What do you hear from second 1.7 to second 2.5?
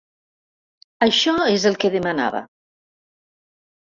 el que demanava.